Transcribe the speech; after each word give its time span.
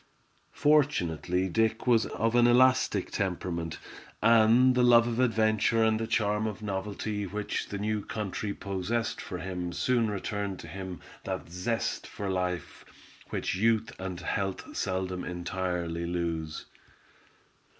Fortunately 0.55 1.47
Dick 1.47 1.85
was 1.85 2.07
of 2.07 2.33
an 2.33 2.47
elastic 2.47 3.11
temperament, 3.11 3.77
and 4.19 4.73
the 4.73 4.81
love 4.81 5.05
of 5.07 5.19
adventure 5.19 5.83
and 5.83 5.99
the 5.99 6.07
charm 6.07 6.47
of 6.47 6.63
novelty 6.63 7.27
which 7.27 7.69
the 7.69 7.77
new 7.77 8.03
country 8.03 8.51
possessed 8.51 9.21
for 9.21 9.37
him 9.37 9.71
soon 9.71 10.09
returned 10.09 10.57
to 10.61 10.67
him 10.67 11.01
that 11.23 11.49
zest 11.49 12.07
for 12.07 12.31
life 12.31 12.83
which 13.29 13.53
youth 13.53 13.91
and 13.99 14.21
health 14.21 14.75
seldom 14.75 15.23
entirely 15.23 16.07
lose. 16.07 16.65